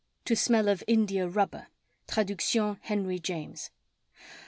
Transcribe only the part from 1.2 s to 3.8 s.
rubber': traduction Henry James).